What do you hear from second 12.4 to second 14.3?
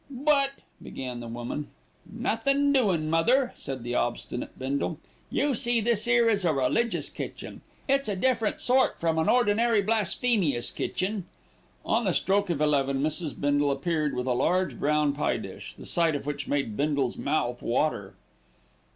of eleven Mrs. Bindle appeared with